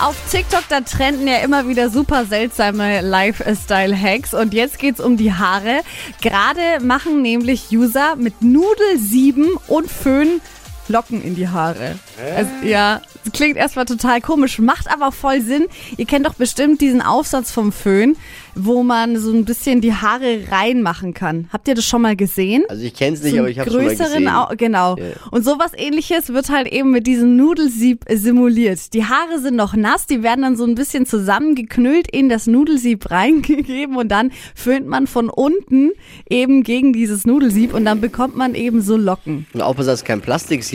Auf 0.00 0.16
TikTok, 0.30 0.64
da 0.68 0.80
trenden 0.80 1.28
ja 1.28 1.38
immer 1.38 1.68
wieder 1.68 1.88
super 1.88 2.24
seltsame 2.26 3.00
Lifestyle-Hacks. 3.00 4.34
Und 4.34 4.52
jetzt 4.52 4.78
geht's 4.78 5.00
um 5.00 5.16
die 5.16 5.32
Haare. 5.32 5.82
Gerade 6.20 6.84
machen 6.84 7.22
nämlich 7.22 7.68
User 7.70 8.16
mit 8.16 8.42
Nudelsieben 8.42 9.50
und 9.68 9.90
Föhn 9.90 10.40
Locken 10.88 11.22
in 11.22 11.34
die 11.34 11.48
Haare. 11.48 11.98
Also, 12.36 12.50
ja, 12.64 13.00
klingt 13.32 13.56
erstmal 13.56 13.84
total 13.84 14.20
komisch, 14.20 14.58
macht 14.58 14.90
aber 14.90 15.12
voll 15.12 15.40
Sinn. 15.40 15.66
Ihr 15.96 16.06
kennt 16.06 16.26
doch 16.26 16.34
bestimmt 16.34 16.80
diesen 16.80 17.00
Aufsatz 17.02 17.50
vom 17.50 17.72
Föhn, 17.72 18.16
wo 18.54 18.82
man 18.82 19.18
so 19.18 19.32
ein 19.32 19.44
bisschen 19.44 19.80
die 19.80 19.94
Haare 19.94 20.44
reinmachen 20.50 21.14
kann. 21.14 21.48
Habt 21.52 21.68
ihr 21.68 21.74
das 21.74 21.84
schon 21.84 22.02
mal 22.02 22.16
gesehen? 22.16 22.64
Also 22.68 22.84
ich 22.84 22.94
kenne 22.94 23.16
es 23.16 23.22
nicht, 23.22 23.32
So 23.32 23.40
aber 23.40 23.48
ich 23.48 23.58
habe 23.58 23.70
schon 23.70 23.84
mal 23.84 23.96
gesehen. 23.96 24.28
Au 24.28 24.48
genau. 24.56 24.96
Ja. 24.96 25.04
Und 25.30 25.44
sowas 25.44 25.72
ähnliches 25.76 26.32
wird 26.32 26.50
halt 26.50 26.68
eben 26.68 26.90
mit 26.90 27.06
diesem 27.06 27.36
Nudelsieb 27.36 28.04
äh, 28.06 28.16
simuliert. 28.16 28.92
Die 28.94 29.04
Haare 29.04 29.40
sind 29.40 29.56
noch 29.56 29.74
nass, 29.74 30.06
die 30.06 30.22
werden 30.22 30.42
dann 30.42 30.56
so 30.56 30.64
ein 30.64 30.74
bisschen 30.74 31.06
zusammengeknüllt 31.06 32.08
in 32.10 32.28
das 32.28 32.46
Nudelsieb 32.46 33.10
reingegeben 33.10 33.96
und 33.96 34.08
dann 34.08 34.32
föhnt 34.54 34.86
man 34.86 35.06
von 35.06 35.28
unten 35.28 35.92
eben 36.28 36.62
gegen 36.62 36.92
dieses 36.92 37.26
Nudelsieb 37.26 37.74
und 37.74 37.84
dann 37.84 38.00
bekommt 38.00 38.36
man 38.36 38.54
eben 38.54 38.80
so 38.82 38.96
Locken. 38.96 39.46
Und 39.52 39.62
aufpassen, 39.62 39.88
dass 39.88 40.00
es 40.00 40.04
kein 40.04 40.20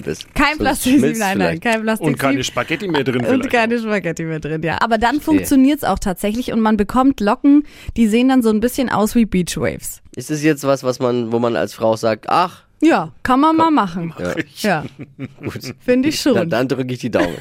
Plastiksieb 0.00 0.06
ist. 0.06 0.34
Kein 0.34 0.46
Sonst 0.56 0.58
Plastik, 0.58 0.98
schmilzt 0.98 1.20
nein, 1.20 1.38
nein, 1.38 1.60
kein 1.60 1.82
Plastik. 1.82 2.06
Und 2.06 2.18
keine 2.18 2.44
Spaghetti 2.44 2.88
mehr 2.88 3.04
drin 3.04 3.20
und 3.20 3.26
vielleicht. 3.26 3.50
keine 3.50 3.78
Spaghetti 3.78 4.22
mehr 4.24 4.40
drin, 4.40 4.62
ja. 4.62 4.78
Aber 4.80 4.98
dann 4.98 5.20
funktioniert's 5.20 5.84
auch 5.84 5.98
tatsächlich 5.98 6.52
und 6.52 6.60
man 6.60 6.76
bekommt 6.76 7.20
Locken, 7.20 7.64
die 7.96 8.06
sehen 8.08 8.28
dann 8.28 8.42
so 8.42 8.50
ein 8.50 8.60
bisschen 8.60 8.88
aus 8.90 9.14
wie 9.14 9.24
Beachwaves. 9.26 10.02
Ist 10.16 10.30
es 10.30 10.42
jetzt 10.42 10.64
was, 10.64 10.84
was 10.84 10.98
man, 11.00 11.32
wo 11.32 11.38
man 11.38 11.56
als 11.56 11.74
Frau 11.74 11.96
sagt, 11.96 12.28
ach, 12.28 12.62
Ja, 12.80 13.12
kann 13.22 13.40
man 13.40 13.56
mal 13.56 13.70
machen. 13.70 14.12
ja, 14.18 14.34
Ja, 14.58 14.84
gut. 15.42 15.74
finde 15.80 16.08
ich 16.10 16.20
schon. 16.20 16.34
Na, 16.34 16.44
dann 16.44 16.68
drücke 16.68 16.92
ich 16.92 16.98
die 17.00 17.10
Daumen. 17.10 17.36